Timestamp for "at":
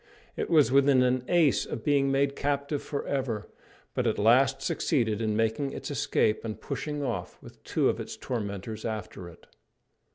4.07-4.17